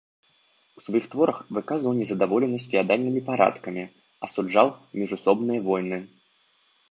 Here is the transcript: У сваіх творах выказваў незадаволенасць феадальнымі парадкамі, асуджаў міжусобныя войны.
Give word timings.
У 0.79 0.83
сваіх 0.85 1.05
творах 1.15 1.37
выказваў 1.57 1.93
незадаволенасць 1.97 2.65
феадальнымі 2.71 3.21
парадкамі, 3.29 3.83
асуджаў 4.29 4.67
міжусобныя 5.03 5.61
войны. 5.69 5.97